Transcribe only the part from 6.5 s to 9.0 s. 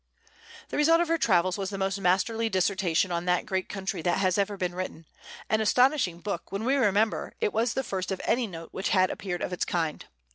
when we remember it was the first of any note which